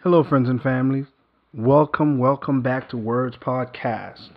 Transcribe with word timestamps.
Hello, 0.00 0.22
friends 0.22 0.50
and 0.50 0.60
families. 0.60 1.06
Welcome, 1.54 2.18
welcome 2.18 2.60
back 2.60 2.90
to 2.90 2.96
Words 2.96 3.36
Podcast. 3.38 4.30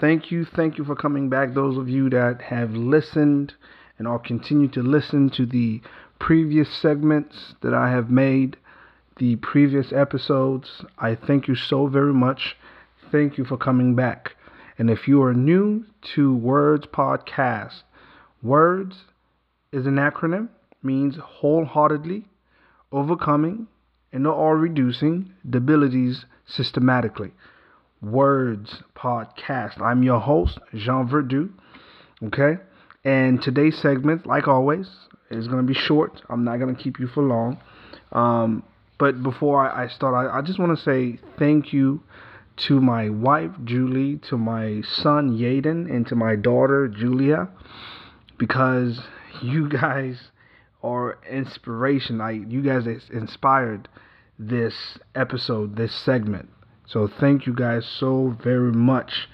Thank 0.00 0.32
you, 0.32 0.44
thank 0.44 0.76
you 0.76 0.84
for 0.84 0.96
coming 0.96 1.28
back. 1.28 1.54
Those 1.54 1.76
of 1.76 1.88
you 1.88 2.10
that 2.10 2.42
have 2.42 2.72
listened 2.72 3.54
and 3.96 4.08
are 4.08 4.18
continue 4.18 4.66
to 4.68 4.82
listen 4.82 5.30
to 5.30 5.46
the 5.46 5.80
previous 6.18 6.68
segments 6.68 7.54
that 7.60 7.72
I 7.72 7.90
have 7.90 8.10
made, 8.10 8.56
the 9.18 9.36
previous 9.36 9.92
episodes, 9.92 10.84
I 10.98 11.14
thank 11.14 11.46
you 11.46 11.54
so 11.54 11.86
very 11.86 12.12
much. 12.12 12.56
Thank 13.12 13.38
you 13.38 13.44
for 13.44 13.56
coming 13.56 13.94
back. 13.94 14.34
And 14.78 14.90
if 14.90 15.06
you 15.06 15.22
are 15.22 15.34
new 15.34 15.84
to 16.16 16.34
Words 16.34 16.86
Podcast, 16.86 17.82
Words 18.42 19.04
is 19.70 19.86
an 19.86 19.94
acronym, 19.96 20.48
means 20.82 21.16
wholeheartedly 21.16 22.24
overcoming 22.90 23.68
and 24.14 24.26
or 24.28 24.56
reducing 24.56 25.34
debilities 25.48 26.24
systematically. 26.46 27.32
Words 28.00 28.82
Podcast. 28.96 29.82
I'm 29.82 30.02
your 30.04 30.20
host, 30.20 30.58
Jean 30.72 31.08
Verdu. 31.08 31.50
Okay? 32.22 32.62
And 33.04 33.42
today's 33.42 33.76
segment, 33.76 34.24
like 34.24 34.46
always, 34.46 34.88
is 35.30 35.48
going 35.48 35.66
to 35.66 35.66
be 35.66 35.78
short. 35.78 36.22
I'm 36.30 36.44
not 36.44 36.58
going 36.58 36.74
to 36.74 36.80
keep 36.80 37.00
you 37.00 37.08
for 37.08 37.24
long. 37.24 37.58
Um, 38.12 38.62
but 38.98 39.22
before 39.22 39.68
I, 39.68 39.88
start, 39.88 40.14
I, 40.14 40.38
I 40.38 40.42
just 40.42 40.60
want 40.60 40.78
to 40.78 40.84
say 40.84 41.18
thank 41.36 41.72
you 41.72 42.02
to 42.68 42.80
my 42.80 43.08
wife, 43.08 43.50
Julie, 43.64 44.20
to 44.28 44.38
my 44.38 44.80
son, 44.82 45.36
Yaden, 45.36 45.90
and 45.90 46.06
to 46.06 46.14
my 46.14 46.36
daughter, 46.36 46.86
Julia, 46.86 47.48
because 48.38 49.00
you 49.42 49.68
guys 49.68 50.30
are 50.84 51.18
inspiration. 51.28 52.18
Like, 52.18 52.42
you 52.48 52.62
guys 52.62 52.86
inspired 53.12 53.88
this 54.38 54.98
episode, 55.14 55.76
this 55.76 55.94
segment. 55.94 56.48
So 56.86 57.08
thank 57.20 57.46
you 57.46 57.54
guys 57.54 57.86
so 57.98 58.36
very 58.42 58.72
much. 58.72 59.28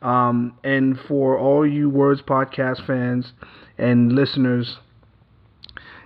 Um, 0.00 0.56
and 0.62 0.98
for 1.08 1.38
all 1.38 1.66
you 1.66 1.90
Words 1.90 2.22
Podcast 2.22 2.86
fans 2.86 3.32
and 3.78 4.12
listeners, 4.12 4.78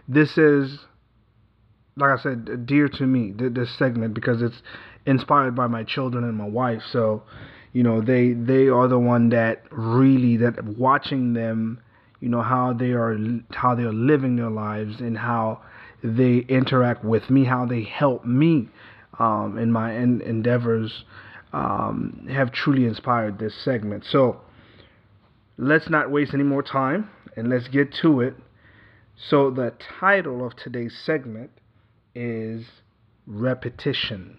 this 0.08 0.38
is, 0.38 0.78
like 1.96 2.18
I 2.18 2.22
said, 2.22 2.66
dear 2.66 2.88
to 2.88 3.04
me, 3.04 3.32
this 3.36 3.76
segment, 3.76 4.14
because 4.14 4.40
it's 4.40 4.62
inspired 5.04 5.54
by 5.54 5.66
my 5.66 5.84
children 5.84 6.24
and 6.24 6.36
my 6.36 6.48
wife. 6.48 6.82
So, 6.90 7.22
you 7.72 7.82
know, 7.82 8.00
they 8.00 8.32
they 8.32 8.68
are 8.68 8.88
the 8.88 8.98
one 8.98 9.30
that 9.30 9.64
really 9.70 10.36
that 10.38 10.64
watching 10.64 11.32
them, 11.34 11.80
you 12.20 12.28
know, 12.28 12.42
how 12.42 12.72
they 12.72 12.92
are 12.92 13.16
how 13.50 13.74
they 13.74 13.82
are 13.82 13.92
living 13.92 14.36
their 14.36 14.50
lives 14.50 15.00
and 15.00 15.18
how 15.18 15.60
they 16.02 16.38
interact 16.48 17.04
with 17.04 17.30
me, 17.30 17.44
how 17.44 17.66
they 17.66 17.82
help 17.82 18.24
me 18.24 18.68
um, 19.18 19.58
in 19.58 19.72
my 19.72 19.94
en- 19.94 20.22
endeavors, 20.24 21.04
um, 21.52 22.26
have 22.30 22.52
truly 22.52 22.84
inspired 22.84 23.38
this 23.38 23.54
segment. 23.64 24.04
So 24.04 24.40
let's 25.56 25.88
not 25.88 26.10
waste 26.10 26.34
any 26.34 26.42
more 26.42 26.62
time 26.62 27.10
and 27.36 27.48
let's 27.48 27.68
get 27.68 27.94
to 28.02 28.20
it. 28.20 28.34
So 29.30 29.50
the 29.50 29.72
title 29.98 30.46
of 30.46 30.56
today's 30.56 30.94
segment 31.04 31.50
is 32.14 32.66
repetition. 33.26 34.38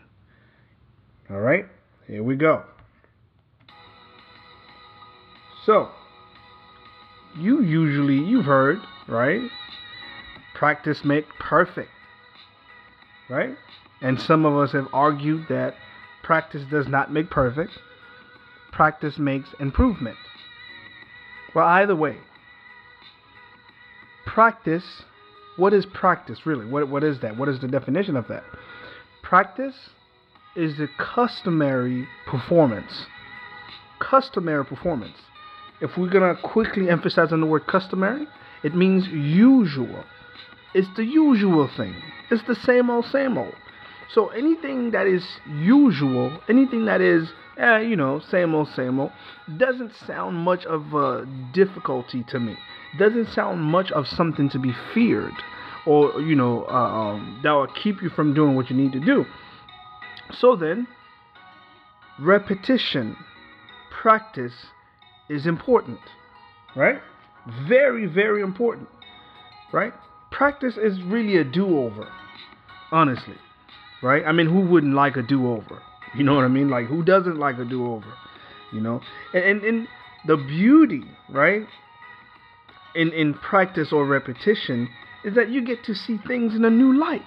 All 1.30 1.39
right, 1.39 1.66
here 2.08 2.23
we 2.23 2.35
go. 2.35 2.63
So, 5.66 5.89
you 7.38 7.61
usually, 7.61 8.16
you've 8.16 8.45
heard, 8.45 8.80
right? 9.08 9.41
Practice 10.58 11.03
make 11.03 11.25
perfect, 11.39 11.91
right? 13.30 13.55
And 14.02 14.19
some 14.19 14.44
of 14.44 14.55
us 14.58 14.72
have 14.72 14.88
argued 14.91 15.45
that 15.50 15.75
practice 16.23 16.63
does 16.72 16.88
not 16.88 17.13
make 17.13 17.30
perfect, 17.30 17.73
practice 18.72 19.19
makes 19.19 19.50
improvement. 19.59 20.17
Well, 21.53 21.68
either 21.68 21.95
way, 21.95 22.18
practice, 24.25 25.03
what 25.57 25.73
is 25.73 25.85
practice 25.85 26.45
really? 26.45 26.66
What, 26.66 26.89
what 26.89 27.03
is 27.03 27.19
that? 27.19 27.38
What 27.38 27.50
is 27.50 27.59
the 27.59 27.68
definition 27.68 28.16
of 28.16 28.28
that? 28.28 28.44
Practice 29.22 29.75
is 30.56 30.78
the 30.78 30.89
customary 30.97 32.07
performance. 32.25 33.06
Customary 34.00 34.66
performance. 34.66 35.18
If 35.81 35.97
we're 35.97 36.09
going 36.09 36.35
to 36.35 36.41
quickly 36.41 36.89
emphasize 36.89 37.31
on 37.31 37.41
the 37.41 37.47
word 37.47 37.68
customary, 37.68 38.25
it 38.63 38.74
means 38.74 39.07
usual. 39.07 40.03
It's 40.73 40.88
the 40.95 41.03
usual 41.03 41.69
thing. 41.75 41.95
It's 42.29 42.44
the 42.44 42.55
same 42.55 42.89
old, 42.89 43.05
same 43.05 43.38
old. 43.38 43.55
So 44.13 44.28
anything 44.29 44.91
that 44.91 45.07
is 45.07 45.25
usual, 45.47 46.39
anything 46.47 46.85
that 46.85 47.01
is, 47.01 47.29
eh, 47.57 47.79
you 47.79 47.95
know, 47.95 48.19
same 48.19 48.55
old, 48.55 48.69
same 48.69 49.00
old, 49.00 49.11
doesn't 49.57 49.91
sound 50.06 50.38
much 50.38 50.66
of 50.66 50.94
a 50.94 51.27
difficulty 51.53 52.23
to 52.29 52.39
me. 52.39 52.57
Doesn't 52.97 53.27
sound 53.29 53.61
much 53.61 53.91
of 53.91 54.07
something 54.07 54.50
to 54.50 54.59
be 54.59 54.73
feared, 54.94 55.33
or 55.85 56.22
you 56.22 56.35
know, 56.35 56.66
uh, 56.69 56.73
um, 56.73 57.39
that 57.44 57.51
will 57.51 57.67
keep 57.67 58.01
you 58.01 58.09
from 58.09 58.33
doing 58.33 58.56
what 58.56 58.69
you 58.69 58.75
need 58.75 58.94
to 58.94 59.00
do. 59.00 59.25
So 60.31 60.56
then, 60.56 60.88
repetition, 62.19 63.16
practice 64.01 64.53
is 65.29 65.45
important, 65.45 66.00
right? 66.75 67.00
Very, 67.67 68.06
very 68.06 68.41
important, 68.41 68.89
right? 69.72 69.94
Practice 70.38 70.78
is 70.78 71.02
really 71.03 71.38
a 71.38 71.44
do 71.44 71.80
over, 71.80 72.08
honestly, 72.92 73.36
right? 74.02 74.24
I 74.25 74.31
mean, 74.31 74.48
who 74.48 74.62
wouldn't 74.62 74.94
like 74.94 75.18
a 75.18 75.24
do 75.24 75.52
over? 75.52 75.81
You 76.16 76.24
know 76.24 76.36
what 76.36 76.46
I 76.46 76.50
mean? 76.50 76.70
Like, 76.70 76.86
who 76.86 77.03
doesn't 77.03 77.38
like 77.38 77.58
a 77.58 77.66
do 77.66 77.92
over? 77.92 78.14
You 78.72 78.81
know? 78.81 79.02
And, 79.34 79.44
and, 79.44 79.64
and 79.64 79.88
the 80.25 80.38
beauty, 80.38 81.03
right, 81.30 81.68
in, 82.96 83.12
in 83.12 83.34
practice 83.34 83.92
or 83.92 84.06
repetition 84.06 84.90
is 85.25 85.36
that 85.36 85.50
you 85.50 85.62
get 85.62 85.84
to 85.86 85.96
see 85.96 86.18
things 86.28 86.56
in 86.56 86.64
a 86.64 86.69
new 86.69 86.98
light 86.98 87.24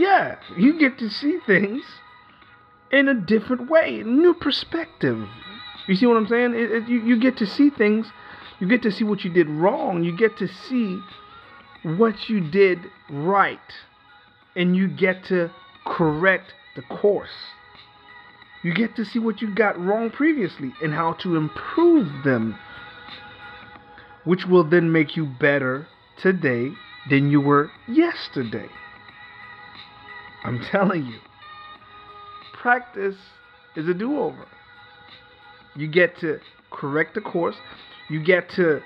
yeah, 0.00 0.36
you 0.56 0.78
get 0.78 0.98
to 0.98 1.10
see 1.10 1.38
things 1.46 1.82
in 2.90 3.08
a 3.08 3.14
different 3.14 3.70
way, 3.70 4.02
new 4.04 4.34
perspective. 4.34 5.28
You 5.86 5.94
see 5.94 6.06
what 6.06 6.16
I'm 6.16 6.26
saying? 6.26 6.54
It, 6.54 6.70
it, 6.70 6.88
you, 6.88 7.00
you 7.00 7.20
get 7.20 7.36
to 7.38 7.46
see 7.46 7.70
things, 7.70 8.06
you 8.60 8.68
get 8.68 8.82
to 8.82 8.92
see 8.92 9.04
what 9.04 9.24
you 9.24 9.32
did 9.32 9.48
wrong, 9.48 10.04
you 10.04 10.16
get 10.16 10.36
to 10.38 10.46
see 10.46 11.00
what 11.82 12.28
you 12.28 12.40
did 12.40 12.78
right, 13.10 13.58
and 14.54 14.76
you 14.76 14.86
get 14.86 15.24
to 15.26 15.50
correct 15.86 16.52
the 16.76 16.82
course. 16.82 17.30
You 18.62 18.74
get 18.74 18.94
to 18.96 19.04
see 19.04 19.18
what 19.18 19.40
you 19.40 19.54
got 19.54 19.80
wrong 19.80 20.10
previously 20.10 20.72
and 20.82 20.92
how 20.92 21.14
to 21.22 21.36
improve 21.36 22.24
them, 22.24 22.58
which 24.24 24.44
will 24.44 24.68
then 24.68 24.92
make 24.92 25.16
you 25.16 25.24
better 25.24 25.86
today 26.20 26.70
than 27.08 27.30
you 27.30 27.40
were 27.40 27.70
yesterday. 27.88 28.68
I'm 30.44 30.62
telling 30.70 31.06
you, 31.06 31.18
practice 32.52 33.16
is 33.74 33.88
a 33.88 33.94
do 33.94 34.18
over. 34.18 34.46
You 35.74 35.88
get 35.88 36.18
to 36.18 36.40
correct 36.70 37.14
the 37.14 37.22
course, 37.22 37.56
you 38.10 38.22
get 38.22 38.50
to 38.56 38.82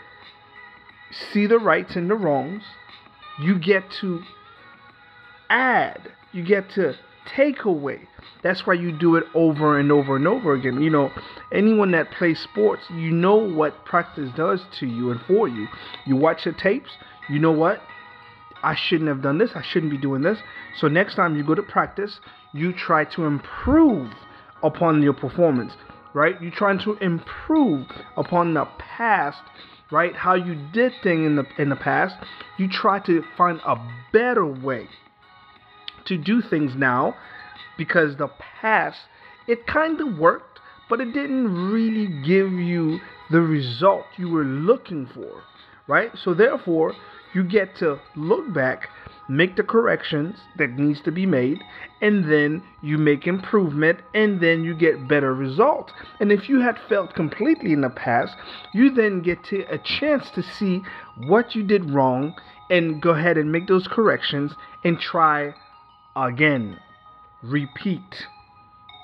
see 1.33 1.47
the 1.47 1.59
rights 1.59 1.97
and 1.97 2.11
the 2.11 2.15
wrongs, 2.15 2.63
you 3.41 3.59
get 3.59 3.85
to 4.01 4.23
add, 5.49 6.13
you 6.33 6.45
get 6.45 6.71
to 6.71 6.95
take 7.35 7.65
away. 7.65 8.01
That's 8.43 8.67
why 8.67 8.75
you 8.75 8.93
do 8.93 9.17
it 9.17 9.25
over 9.35 9.79
and 9.79 9.91
over 9.91 10.17
and 10.17 10.29
over 10.29 10.55
again. 10.55 10.81
You 10.83 10.91
know, 10.91 11.11
anyone 11.53 11.93
that 11.93 12.11
plays 12.11 12.39
sports, 12.39 12.83
you 12.91 13.11
know 13.11 13.37
what 13.37 13.85
practice 13.85 14.31
does 14.37 14.61
to 14.81 14.87
you 14.87 15.11
and 15.11 15.21
for 15.23 15.49
you. 15.49 15.67
You 16.07 16.17
watch 16.17 16.45
the 16.45 16.53
tapes, 16.53 16.91
you 17.29 17.39
know 17.39 17.53
what? 17.53 17.81
I 18.63 18.75
shouldn't 18.75 19.09
have 19.09 19.23
done 19.23 19.39
this. 19.39 19.51
I 19.55 19.63
shouldn't 19.63 19.93
be 19.93 19.99
doing 19.99 20.23
this. 20.23 20.39
So 20.79 20.89
next 20.89 21.17
time 21.17 21.37
you 21.37 21.45
go 21.45 21.55
to 21.55 21.63
practice, 21.63 22.19
you 22.53 22.73
try 22.73 23.05
to 23.05 23.25
improve 23.25 24.11
upon 24.63 25.03
your 25.03 25.13
performance, 25.13 25.75
right? 26.15 26.41
You're 26.41 26.53
trying 26.53 26.79
to 26.81 26.95
improve 26.99 27.89
upon 28.17 28.55
the 28.55 28.67
past, 28.79 29.43
right? 29.91 30.15
How 30.15 30.35
you 30.35 30.55
did 30.73 30.93
things 31.03 31.27
in 31.27 31.37
the 31.37 31.45
in 31.59 31.69
the 31.69 31.77
past. 31.77 32.15
You 32.59 32.69
try 32.69 33.01
to 33.01 33.23
find 33.37 33.61
a 33.67 33.77
better 34.13 34.47
way 34.47 34.89
to 36.07 36.17
do 36.17 36.41
things 36.41 36.73
now 36.77 37.17
because 37.77 38.17
the 38.17 38.29
past 38.61 38.99
it 39.47 39.67
kind 39.67 40.01
of 40.01 40.19
worked, 40.19 40.61
but 40.89 41.01
it 41.01 41.13
didn't 41.13 41.71
really 41.71 42.07
give 42.25 42.53
you 42.53 43.01
the 43.31 43.41
result 43.41 44.05
you 44.17 44.31
were 44.31 44.45
looking 44.45 45.07
for, 45.13 45.43
right? 45.87 46.11
So 46.23 46.35
therefore, 46.35 46.95
you 47.35 47.45
get 47.45 47.77
to 47.79 48.01
look 48.17 48.53
back, 48.55 48.89
make 49.29 49.57
the 49.57 49.63
corrections 49.63 50.39
that 50.57 50.79
needs 50.79 51.01
to 51.03 51.13
be 51.13 51.27
made, 51.27 51.63
and 52.01 52.31
then 52.31 52.63
you 52.83 52.99
make 52.99 53.27
improvement 53.27 54.01
and 54.15 54.41
then 54.41 54.65
you 54.65 54.75
get 54.75 55.09
better 55.09 55.35
results. 55.35 55.93
And 56.21 56.31
if 56.31 56.49
you 56.49 56.61
had 56.61 56.79
failed 56.89 57.15
completely 57.15 57.73
in 57.73 57.81
the 57.81 57.91
past, 57.91 58.37
you 58.73 58.91
then 58.91 59.23
get 59.23 59.43
to 59.45 59.65
a 59.73 59.79
chance 59.79 60.31
to 60.31 60.43
see 60.43 60.83
what 61.27 61.55
you 61.55 61.63
did 61.63 61.91
wrong 61.91 62.35
and 62.71 63.01
go 63.01 63.11
ahead 63.11 63.39
and 63.39 63.53
make 63.53 63.67
those 63.67 63.89
corrections 63.89 64.53
and 64.85 65.01
try 65.01 65.55
again. 66.17 66.79
Repeat. 67.43 68.27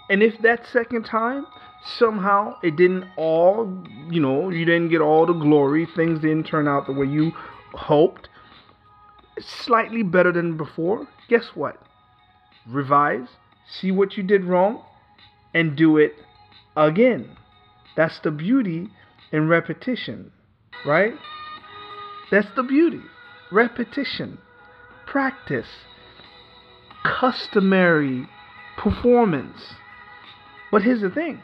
And 0.08 0.23
if 0.23 0.38
that 0.43 0.66
second 0.66 1.05
time 1.05 1.46
somehow 1.99 2.56
it 2.62 2.76
didn't 2.76 3.06
all, 3.16 3.73
you 4.11 4.20
know, 4.20 4.50
you 4.50 4.64
didn't 4.64 4.88
get 4.88 5.00
all 5.00 5.26
the 5.26 5.32
glory, 5.32 5.87
things 5.96 6.20
didn't 6.20 6.46
turn 6.46 6.69
out 6.69 6.87
the 6.87 6.93
way 6.93 7.06
you 7.06 7.32
hoped, 7.75 8.28
slightly 9.46 10.02
better 10.02 10.32
than 10.32 10.56
before, 10.56 11.08
guess 11.28 11.50
what? 11.54 11.76
Revise, 12.66 13.28
see 13.69 13.90
what 13.90 14.16
you 14.16 14.22
did 14.22 14.44
wrong, 14.44 14.82
and 15.54 15.76
do 15.76 15.96
it 15.96 16.14
again. 16.76 17.37
That's 17.96 18.19
the 18.20 18.31
beauty 18.31 18.88
in 19.32 19.48
repetition, 19.48 20.32
right? 20.87 21.14
That's 22.31 22.48
the 22.54 22.62
beauty. 22.62 23.02
Repetition, 23.50 24.38
practice, 25.06 25.66
customary 27.04 28.28
performance. 28.76 29.75
But 30.70 30.82
here's 30.82 31.00
the 31.00 31.10
thing 31.10 31.42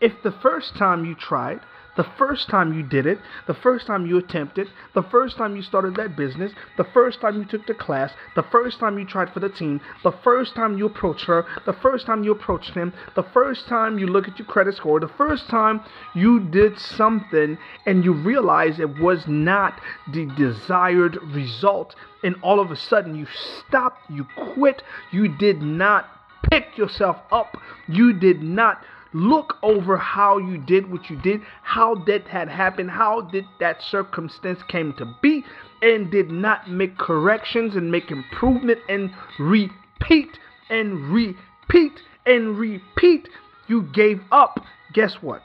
if 0.00 0.12
the 0.24 0.32
first 0.32 0.76
time 0.76 1.04
you 1.04 1.14
tried, 1.14 1.60
the 1.96 2.04
first 2.04 2.48
time 2.48 2.72
you 2.72 2.82
did 2.82 3.06
it, 3.06 3.18
the 3.46 3.54
first 3.54 3.86
time 3.86 4.06
you 4.06 4.18
attempted, 4.18 4.68
the 4.94 5.02
first 5.02 5.36
time 5.36 5.56
you 5.56 5.62
started 5.62 5.94
that 5.96 6.16
business, 6.16 6.52
the 6.76 6.84
first 6.84 7.20
time 7.20 7.36
you 7.36 7.44
took 7.44 7.66
the 7.66 7.74
class, 7.74 8.12
the 8.34 8.42
first 8.42 8.78
time 8.78 8.98
you 8.98 9.04
tried 9.04 9.32
for 9.32 9.40
the 9.40 9.48
team, 9.48 9.80
the 10.02 10.12
first 10.12 10.54
time 10.54 10.78
you 10.78 10.86
approached 10.86 11.26
her, 11.26 11.44
the 11.66 11.72
first 11.72 12.06
time 12.06 12.24
you 12.24 12.32
approached 12.32 12.74
him, 12.74 12.92
the 13.14 13.22
first 13.22 13.66
time 13.68 13.98
you 13.98 14.06
look 14.06 14.26
at 14.26 14.38
your 14.38 14.46
credit 14.46 14.74
score, 14.74 15.00
the 15.00 15.08
first 15.08 15.48
time 15.48 15.80
you 16.14 16.40
did 16.40 16.78
something 16.78 17.58
and 17.86 18.04
you 18.04 18.12
realize 18.12 18.78
it 18.78 18.98
was 18.98 19.26
not 19.26 19.80
the 20.12 20.26
desired 20.36 21.16
result, 21.34 21.94
and 22.24 22.36
all 22.42 22.60
of 22.60 22.70
a 22.70 22.76
sudden 22.76 23.14
you 23.14 23.26
stopped, 23.66 24.10
you 24.10 24.26
quit, 24.54 24.82
you 25.10 25.28
did 25.28 25.60
not 25.60 26.08
pick 26.50 26.76
yourself 26.76 27.18
up, 27.30 27.56
you 27.88 28.12
did 28.12 28.42
not 28.42 28.84
look 29.12 29.56
over 29.62 29.96
how 29.96 30.38
you 30.38 30.58
did 30.58 30.90
what 30.90 31.10
you 31.10 31.16
did, 31.16 31.40
how 31.62 31.94
that 32.06 32.26
had 32.28 32.48
happened, 32.48 32.90
how 32.90 33.20
did 33.20 33.44
that 33.60 33.82
circumstance 33.82 34.60
came 34.68 34.92
to 34.94 35.14
be, 35.22 35.44
and 35.82 36.10
did 36.10 36.30
not 36.30 36.70
make 36.70 36.96
corrections 36.98 37.74
and 37.76 37.90
make 37.90 38.10
improvement 38.10 38.78
and 38.88 39.10
repeat 39.38 40.38
and 40.70 41.12
repeat 41.12 41.92
and 42.26 42.58
repeat. 42.58 43.28
You 43.68 43.82
gave 43.82 44.20
up. 44.30 44.60
Guess 44.92 45.16
what? 45.20 45.42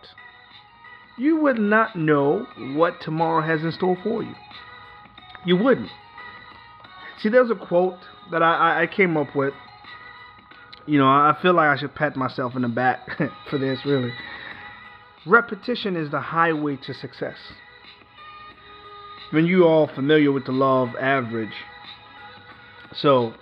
You 1.18 1.38
would 1.38 1.60
not 1.60 1.96
know 1.96 2.46
what 2.76 3.02
tomorrow 3.02 3.42
has 3.42 3.64
in 3.64 3.72
store 3.72 3.98
for 4.04 4.22
you. 4.22 4.36
You 5.46 5.58
wouldn't. 5.58 5.90
See, 7.22 7.30
there's 7.30 7.50
a 7.50 7.56
quote 7.56 7.98
that 8.32 8.44
I, 8.44 8.84
I 8.84 8.88
came 8.88 9.18
up 9.18 9.36
with 9.36 9.54
you 10.88 10.98
know, 10.98 11.08
I 11.08 11.38
feel 11.42 11.54
like 11.54 11.68
I 11.68 11.80
should 11.80 11.94
pat 11.94 12.16
myself 12.16 12.56
in 12.56 12.62
the 12.62 12.70
back 12.70 13.08
for 13.50 13.58
this, 13.58 13.80
really. 13.86 14.12
Repetition 15.26 15.98
is 15.98 16.10
the 16.10 16.22
highway 16.22 16.78
to 16.78 16.94
success. 16.94 17.38
When 19.32 19.46
you 19.46 19.66
all 19.66 19.88
familiar 19.88 20.32
with 20.32 20.46
the 20.46 20.54
law 20.54 20.84
of 20.84 20.96
average, 20.96 21.54
so 22.96 23.34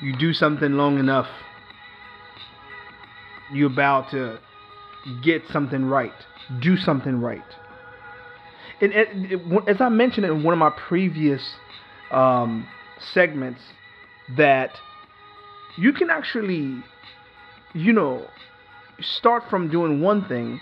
you 0.00 0.16
do 0.16 0.32
something 0.32 0.72
long 0.72 0.98
enough, 1.00 1.26
you're 3.52 3.70
about 3.70 4.10
to 4.12 4.38
get 5.24 5.42
something 5.52 5.84
right, 5.84 6.12
do 6.60 6.76
something 6.76 7.20
right. 7.20 7.42
And, 8.80 8.92
as 9.68 9.80
I 9.80 9.88
mentioned 9.88 10.26
in 10.26 10.44
one 10.44 10.52
of 10.52 10.58
my 10.58 10.70
previous 10.70 11.42
um, 12.12 12.68
segments, 13.12 13.60
that 14.36 14.70
you 15.76 15.92
can 15.92 16.10
actually, 16.10 16.82
you 17.74 17.92
know, 17.92 18.26
start 19.00 19.44
from 19.50 19.70
doing 19.70 20.00
one 20.00 20.26
thing, 20.26 20.60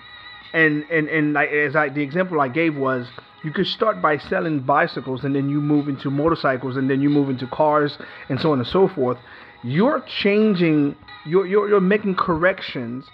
and 0.53 0.85
and 0.91 1.09
and 1.09 1.33
like 1.33 1.51
as 1.51 1.77
I 1.77 1.89
the 1.89 2.03
example 2.03 2.41
I 2.41 2.49
gave 2.49 2.77
was 2.77 3.07
you 3.43 3.53
could 3.53 3.67
start 3.67 4.01
by 4.01 4.17
selling 4.17 4.61
bicycles 4.61 5.23
and 5.23 5.35
then 5.35 5.51
you 5.51 5.61
move 5.61 5.89
into 5.89 6.11
motorcycles 6.11 6.77
and 6.77 6.89
then 6.89 7.01
you 7.03 7.11
move 7.11 7.29
into 7.29 7.47
cars 7.47 7.99
and 8.31 8.41
so 8.41 8.53
on 8.53 8.59
and 8.59 8.67
so 8.67 8.89
forth. 8.89 9.19
You're 9.63 10.03
changing, 10.23 10.97
you're 11.27 11.47
you're, 11.47 11.69
you're 11.69 11.81
making 11.81 12.17
corrections, 12.17 13.05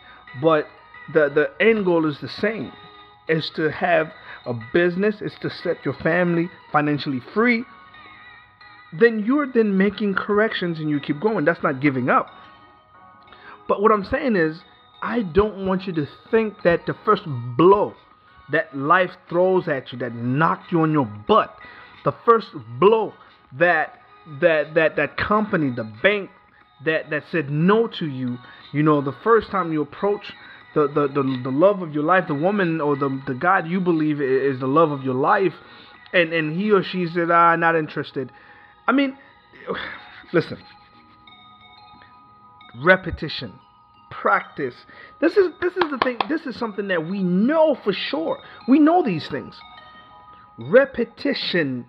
but 0.40 0.66
the 1.12 1.28
the 1.28 1.50
end 1.60 1.84
goal 1.84 2.06
is 2.06 2.18
the 2.20 2.28
same. 2.28 2.72
Is 3.28 3.50
to 3.54 3.70
have 3.70 4.12
a 4.46 4.54
business, 4.72 5.20
is 5.20 5.34
to 5.42 5.50
set 5.50 5.84
your 5.84 5.94
family 5.94 6.50
financially 6.72 7.20
free 7.32 7.64
then 8.98 9.24
you're 9.24 9.46
then 9.46 9.76
making 9.76 10.14
corrections 10.14 10.78
and 10.78 10.90
you 10.90 11.00
keep 11.00 11.20
going. 11.20 11.44
That's 11.44 11.62
not 11.62 11.80
giving 11.80 12.08
up. 12.08 12.28
But 13.68 13.82
what 13.82 13.92
I'm 13.92 14.04
saying 14.04 14.36
is, 14.36 14.60
I 15.02 15.22
don't 15.22 15.66
want 15.66 15.86
you 15.86 15.92
to 15.94 16.06
think 16.30 16.62
that 16.64 16.86
the 16.86 16.94
first 17.04 17.22
blow 17.56 17.94
that 18.50 18.76
life 18.76 19.10
throws 19.28 19.68
at 19.68 19.92
you, 19.92 19.98
that 19.98 20.14
knocked 20.14 20.72
you 20.72 20.80
on 20.80 20.92
your 20.92 21.06
butt, 21.06 21.54
the 22.04 22.12
first 22.24 22.48
blow 22.78 23.14
that 23.58 24.00
that 24.40 24.74
that 24.74 24.96
that 24.96 25.16
company, 25.16 25.70
the 25.74 25.84
bank 26.02 26.30
that 26.84 27.10
that 27.10 27.22
said 27.30 27.48
no 27.48 27.86
to 27.86 28.06
you, 28.06 28.38
you 28.72 28.82
know, 28.82 29.00
the 29.00 29.14
first 29.22 29.50
time 29.50 29.72
you 29.72 29.82
approach 29.82 30.32
the 30.74 30.88
the, 30.88 31.08
the, 31.08 31.40
the 31.44 31.50
love 31.50 31.80
of 31.80 31.94
your 31.94 32.02
life, 32.02 32.24
the 32.26 32.34
woman 32.34 32.80
or 32.80 32.96
the 32.96 33.22
the 33.26 33.34
God 33.34 33.68
you 33.68 33.80
believe 33.80 34.20
is 34.20 34.58
the 34.58 34.66
love 34.66 34.90
of 34.90 35.04
your 35.04 35.14
life, 35.14 35.54
and 36.12 36.32
and 36.32 36.60
he 36.60 36.72
or 36.72 36.82
she 36.82 37.06
said, 37.06 37.30
ah, 37.30 37.54
not 37.54 37.76
interested 37.76 38.32
I 38.90 38.92
mean, 38.92 39.16
listen. 40.32 40.58
Repetition, 42.82 43.52
practice. 44.10 44.74
This 45.20 45.36
is 45.36 45.52
this 45.60 45.76
is 45.76 45.92
the 45.92 45.98
thing. 45.98 46.18
This 46.28 46.44
is 46.44 46.56
something 46.56 46.88
that 46.88 47.06
we 47.08 47.22
know 47.22 47.76
for 47.84 47.92
sure. 47.92 48.40
We 48.66 48.80
know 48.80 49.04
these 49.04 49.28
things. 49.28 49.56
Repetition 50.58 51.86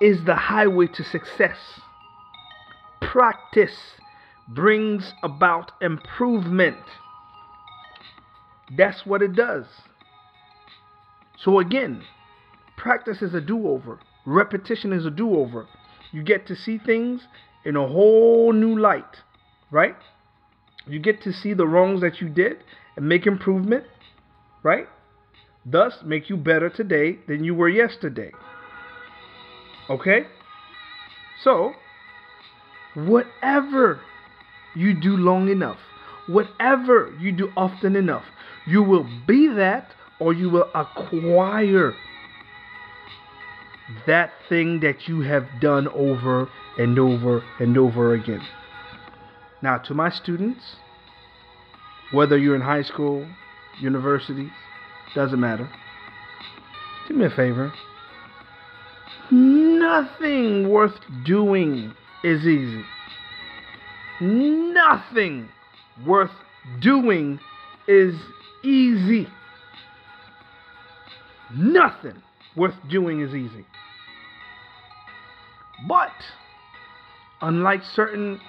is 0.00 0.24
the 0.24 0.36
highway 0.36 0.86
to 0.86 1.02
success. 1.02 1.58
Practice 3.00 3.76
brings 4.46 5.12
about 5.24 5.72
improvement. 5.80 6.84
That's 8.76 9.04
what 9.04 9.20
it 9.20 9.34
does. 9.34 9.66
So 11.38 11.58
again, 11.58 12.04
practice 12.76 13.20
is 13.20 13.34
a 13.34 13.40
do-over. 13.40 13.98
Repetition 14.24 14.92
is 14.92 15.04
a 15.04 15.10
do-over 15.10 15.66
you 16.12 16.22
get 16.22 16.46
to 16.48 16.56
see 16.56 16.78
things 16.78 17.22
in 17.64 17.76
a 17.76 17.86
whole 17.86 18.52
new 18.52 18.78
light, 18.78 19.16
right? 19.70 19.96
You 20.86 20.98
get 20.98 21.22
to 21.22 21.32
see 21.32 21.54
the 21.54 21.66
wrongs 21.66 22.00
that 22.00 22.20
you 22.20 22.28
did 22.28 22.58
and 22.96 23.08
make 23.08 23.26
improvement, 23.26 23.84
right? 24.62 24.88
Thus, 25.64 25.94
make 26.04 26.30
you 26.30 26.36
better 26.36 26.70
today 26.70 27.18
than 27.28 27.44
you 27.44 27.54
were 27.54 27.68
yesterday. 27.68 28.32
Okay? 29.90 30.26
So, 31.44 31.72
whatever 32.94 34.00
you 34.74 34.98
do 34.98 35.16
long 35.16 35.48
enough, 35.48 35.78
whatever 36.26 37.14
you 37.20 37.32
do 37.32 37.50
often 37.56 37.96
enough, 37.96 38.24
you 38.66 38.82
will 38.82 39.06
be 39.26 39.48
that 39.48 39.90
or 40.18 40.32
you 40.32 40.48
will 40.48 40.70
acquire 40.74 41.94
that 44.06 44.30
thing 44.48 44.80
that 44.80 45.08
you 45.08 45.20
have 45.22 45.44
done 45.60 45.88
over 45.88 46.48
and 46.78 46.98
over 46.98 47.42
and 47.58 47.76
over 47.76 48.14
again. 48.14 48.42
Now, 49.62 49.78
to 49.78 49.94
my 49.94 50.10
students, 50.10 50.76
whether 52.12 52.38
you're 52.38 52.54
in 52.54 52.62
high 52.62 52.82
school, 52.82 53.26
universities, 53.80 54.50
doesn't 55.14 55.40
matter. 55.40 55.70
Do 57.08 57.14
me 57.14 57.26
a 57.26 57.30
favor. 57.30 57.72
Nothing 59.30 60.68
worth 60.68 60.98
doing 61.24 61.94
is 62.24 62.46
easy. 62.46 62.84
Nothing 64.20 65.48
worth 66.06 66.30
doing 66.80 67.38
is 67.86 68.14
easy. 68.62 69.28
Nothing 71.54 72.22
worth 72.56 72.74
doing 72.88 73.20
is 73.20 73.34
easy. 73.34 73.64
But 75.88 76.12
unlike 77.40 77.82
certain 77.84 78.40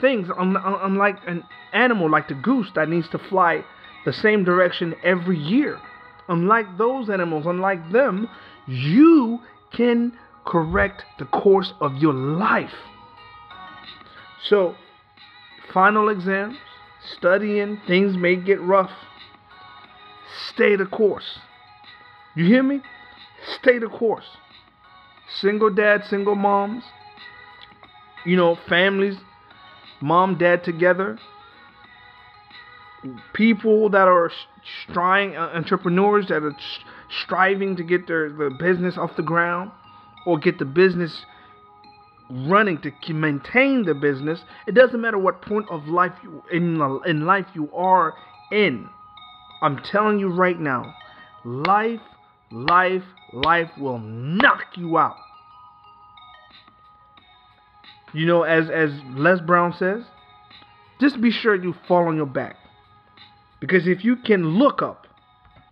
things, 0.00 0.28
unlike 0.36 1.16
an 1.26 1.44
animal 1.72 2.10
like 2.10 2.28
the 2.28 2.34
goose 2.34 2.68
that 2.74 2.88
needs 2.88 3.08
to 3.10 3.18
fly 3.18 3.64
the 4.04 4.12
same 4.12 4.44
direction 4.44 4.94
every 5.02 5.38
year, 5.38 5.78
unlike 6.28 6.78
those 6.78 7.10
animals, 7.10 7.44
unlike 7.46 7.90
them, 7.92 8.28
you 8.66 9.40
can 9.72 10.12
correct 10.46 11.04
the 11.18 11.24
course 11.26 11.72
of 11.80 11.96
your 11.96 12.14
life. 12.14 12.74
So, 14.48 14.74
final 15.72 16.08
exams, 16.08 16.56
studying, 17.16 17.80
things 17.86 18.16
may 18.16 18.36
get 18.36 18.60
rough. 18.60 18.90
Stay 20.48 20.76
the 20.76 20.86
course. 20.86 21.38
You 22.40 22.46
hear 22.46 22.62
me? 22.62 22.80
Stay 23.60 23.78
the 23.78 23.88
course 23.88 24.24
single 25.40 25.68
dads, 25.68 26.08
single 26.08 26.34
moms, 26.34 26.82
you 28.24 28.34
know, 28.34 28.56
families, 28.66 29.16
mom, 30.00 30.38
dad 30.38 30.64
together, 30.64 31.18
people 33.34 33.90
that 33.90 34.08
are 34.08 34.32
striving, 34.84 35.36
uh, 35.36 35.50
entrepreneurs 35.54 36.28
that 36.28 36.42
are 36.42 36.56
striving 37.24 37.76
to 37.76 37.82
get 37.82 38.06
their, 38.06 38.30
their 38.30 38.48
business 38.48 38.96
off 38.96 39.14
the 39.16 39.22
ground 39.22 39.70
or 40.24 40.38
get 40.38 40.58
the 40.58 40.64
business 40.64 41.26
running 42.30 42.80
to 42.80 43.12
maintain 43.12 43.84
the 43.84 43.94
business. 43.94 44.40
It 44.66 44.72
doesn't 44.72 45.00
matter 45.00 45.18
what 45.18 45.42
point 45.42 45.66
of 45.70 45.86
life 45.88 46.14
you 46.22 46.42
in 46.50 46.80
in 47.04 47.26
life 47.26 47.48
you 47.52 47.70
are 47.74 48.14
in. 48.50 48.88
I'm 49.60 49.78
telling 49.82 50.18
you 50.18 50.30
right 50.32 50.58
now, 50.58 50.94
life, 51.44 52.00
life, 52.50 53.02
life 53.32 53.70
will 53.78 53.98
knock 53.98 54.76
you 54.76 54.98
out. 54.98 55.16
You 58.12 58.26
know, 58.26 58.42
as 58.42 58.68
as 58.68 58.90
Les 59.14 59.40
Brown 59.40 59.72
says, 59.78 60.02
just 61.00 61.20
be 61.20 61.30
sure 61.30 61.54
you 61.54 61.74
fall 61.86 62.08
on 62.08 62.16
your 62.16 62.26
back. 62.26 62.56
Because 63.60 63.86
if 63.86 64.04
you 64.04 64.16
can 64.16 64.58
look 64.58 64.82
up, 64.82 65.06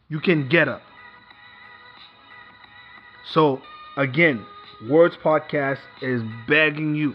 you 0.09 0.21
can 0.21 0.49
get 0.49 0.69
up. 0.69 0.83
So 3.33 3.61
again, 3.97 4.45
Words 4.89 5.17
Podcast 5.23 5.81
is 6.01 6.23
begging 6.47 6.95
you. 6.95 7.15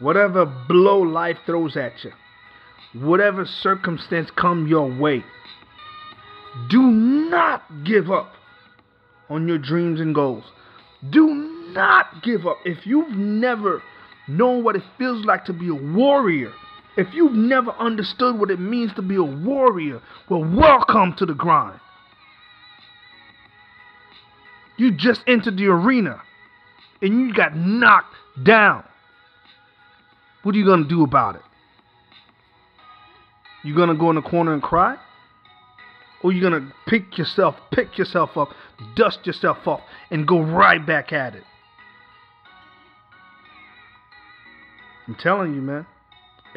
Whatever 0.00 0.44
blow 0.44 1.00
life 1.00 1.38
throws 1.46 1.76
at 1.76 1.92
you, 2.02 2.12
whatever 2.92 3.46
circumstance 3.46 4.30
come 4.36 4.66
your 4.66 4.92
way, 4.94 5.24
do 6.68 6.82
not 6.82 7.62
give 7.84 8.10
up 8.10 8.32
on 9.28 9.46
your 9.48 9.58
dreams 9.58 10.00
and 10.00 10.14
goals. 10.14 10.44
Do 11.10 11.26
not 11.72 12.22
give 12.22 12.46
up. 12.46 12.58
If 12.64 12.86
you've 12.86 13.10
never 13.10 13.82
known 14.28 14.64
what 14.64 14.76
it 14.76 14.82
feels 14.98 15.24
like 15.24 15.44
to 15.46 15.52
be 15.52 15.68
a 15.68 15.74
warrior, 15.74 16.52
if 16.96 17.12
you've 17.12 17.34
never 17.34 17.72
understood 17.72 18.38
what 18.38 18.50
it 18.50 18.58
means 18.58 18.94
to 18.94 19.02
be 19.02 19.16
a 19.16 19.22
warrior, 19.22 20.00
well, 20.28 20.44
welcome 20.44 21.14
to 21.18 21.26
the 21.26 21.34
grind. 21.34 21.80
You 24.78 24.92
just 24.92 25.22
entered 25.26 25.56
the 25.56 25.66
arena 25.66 26.22
and 27.02 27.20
you 27.20 27.34
got 27.34 27.56
knocked 27.56 28.14
down. 28.42 28.84
What 30.42 30.54
are 30.54 30.58
you 30.58 30.64
going 30.64 30.82
to 30.84 30.88
do 30.88 31.02
about 31.02 31.36
it? 31.36 31.42
You 33.64 33.74
going 33.74 33.88
to 33.88 33.94
go 33.94 34.10
in 34.10 34.16
the 34.16 34.22
corner 34.22 34.52
and 34.52 34.62
cry? 34.62 34.96
Or 36.26 36.32
you 36.32 36.40
going 36.40 36.60
to 36.60 36.72
pick 36.88 37.18
yourself, 37.18 37.54
pick 37.70 37.96
yourself 37.96 38.36
up, 38.36 38.48
dust 38.96 39.20
yourself 39.26 39.58
off, 39.64 39.78
and 40.10 40.26
go 40.26 40.42
right 40.42 40.84
back 40.84 41.12
at 41.12 41.36
it? 41.36 41.44
I'm 45.06 45.14
telling 45.14 45.54
you, 45.54 45.60
man. 45.60 45.86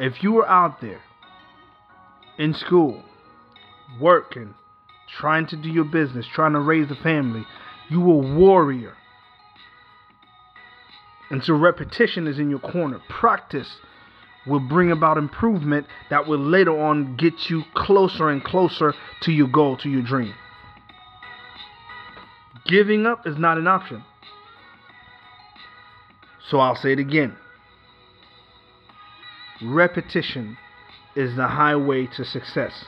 If 0.00 0.24
you 0.24 0.32
were 0.32 0.48
out 0.48 0.80
there 0.80 1.00
in 2.36 2.52
school, 2.52 3.04
working, 4.00 4.56
trying 5.20 5.46
to 5.46 5.56
do 5.56 5.68
your 5.68 5.84
business, 5.84 6.26
trying 6.34 6.54
to 6.54 6.60
raise 6.60 6.90
a 6.90 6.96
family, 6.96 7.46
you 7.88 8.00
were 8.00 8.24
a 8.24 8.36
warrior. 8.36 8.94
And 11.30 11.44
so 11.44 11.54
repetition 11.54 12.26
is 12.26 12.40
in 12.40 12.50
your 12.50 12.58
corner. 12.58 13.00
Practice 13.08 13.76
will 14.46 14.60
bring 14.60 14.90
about 14.90 15.18
improvement 15.18 15.86
that 16.08 16.26
will 16.26 16.38
later 16.38 16.78
on 16.78 17.16
get 17.16 17.50
you 17.50 17.62
closer 17.74 18.30
and 18.30 18.42
closer 18.42 18.94
to 19.22 19.32
your 19.32 19.48
goal, 19.48 19.76
to 19.78 19.88
your 19.88 20.02
dream. 20.02 20.34
Giving 22.66 23.06
up 23.06 23.26
is 23.26 23.36
not 23.36 23.58
an 23.58 23.66
option. 23.66 24.04
So 26.48 26.58
I'll 26.58 26.76
say 26.76 26.92
it 26.92 26.98
again. 26.98 27.36
Repetition 29.62 30.56
is 31.14 31.36
the 31.36 31.46
highway 31.46 32.06
to 32.16 32.24
success. 32.24 32.84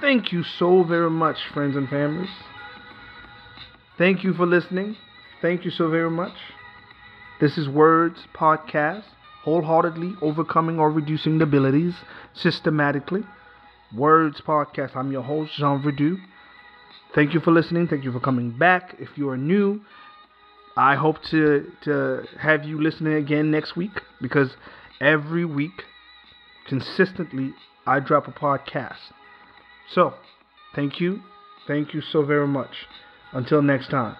Thank 0.00 0.32
you 0.32 0.44
so 0.44 0.84
very 0.84 1.10
much, 1.10 1.38
friends 1.52 1.76
and 1.76 1.88
families. 1.88 2.30
Thank 3.96 4.22
you 4.22 4.32
for 4.32 4.46
listening. 4.46 4.96
Thank 5.42 5.64
you 5.64 5.70
so 5.70 5.88
very 5.90 6.10
much. 6.10 6.34
This 7.40 7.56
is 7.56 7.68
Words 7.68 8.26
Podcast, 8.34 9.04
wholeheartedly 9.44 10.14
overcoming 10.20 10.78
or 10.78 10.90
reducing 10.90 11.40
abilities 11.40 11.94
systematically. 12.34 13.24
Words 13.94 14.40
Podcast. 14.40 14.96
I'm 14.96 15.12
your 15.12 15.22
host, 15.22 15.52
Jean 15.56 15.82
Verdu. 15.82 16.18
Thank 17.14 17.34
you 17.34 17.40
for 17.40 17.52
listening. 17.52 17.86
Thank 17.88 18.04
you 18.04 18.12
for 18.12 18.20
coming 18.20 18.50
back. 18.50 18.96
If 18.98 19.16
you 19.16 19.28
are 19.30 19.36
new, 19.36 19.80
I 20.76 20.96
hope 20.96 21.22
to 21.30 21.70
to 21.84 22.24
have 22.40 22.64
you 22.64 22.80
listening 22.82 23.14
again 23.14 23.50
next 23.50 23.76
week 23.76 24.00
because 24.20 24.50
every 25.00 25.44
week, 25.44 25.84
consistently, 26.66 27.54
I 27.86 28.00
drop 28.00 28.28
a 28.28 28.32
podcast. 28.32 29.12
So, 29.92 30.14
thank 30.74 31.00
you. 31.00 31.22
Thank 31.66 31.94
you 31.94 32.00
so 32.00 32.22
very 32.24 32.46
much. 32.48 32.86
Until 33.32 33.62
next 33.62 33.90
time. 33.90 34.16